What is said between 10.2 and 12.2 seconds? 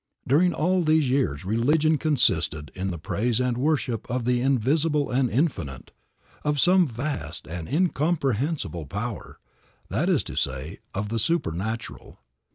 to say, of the supernatural.